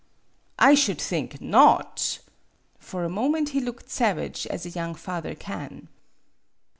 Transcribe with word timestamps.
"I 0.57 0.73
should 0.73 0.99
think 0.99 1.39
not!" 1.41 2.21
For 2.79 3.03
a 3.03 3.07
moment 3.09 3.49
he 3.49 3.61
looked 3.61 3.91
savage 3.91 4.47
as 4.47 4.65
a 4.65 4.71
young 4.71 4.95
father 4.95 5.35
can. 5.35 5.89